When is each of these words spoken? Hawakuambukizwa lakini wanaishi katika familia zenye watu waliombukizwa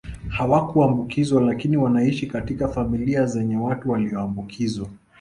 Hawakuambukizwa 0.29 1.41
lakini 1.41 1.77
wanaishi 1.77 2.27
katika 2.27 2.67
familia 2.67 3.25
zenye 3.25 3.57
watu 3.57 3.91
waliombukizwa 3.91 4.87